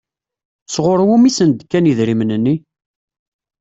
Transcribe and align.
Sɣur 0.73 0.99
wumi 1.07 1.27
i 1.29 1.31
sen-d-kan 1.37 1.89
idrimen-nni? 1.91 2.55